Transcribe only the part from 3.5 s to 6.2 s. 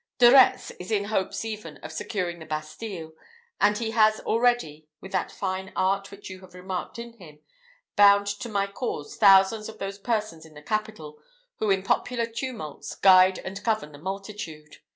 and he has already, with that fine art